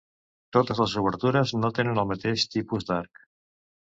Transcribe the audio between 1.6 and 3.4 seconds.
tenen el mateix tipus d'arc.